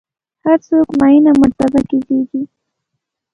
هر 0.43 0.57
څوک 0.67 0.87
معینه 0.99 1.31
مرتبه 1.41 1.79
کې 1.89 1.97
زېږي. 2.07 2.41